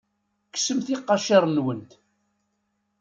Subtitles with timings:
[0.53, 1.91] Kksemt iqaciren-nwent.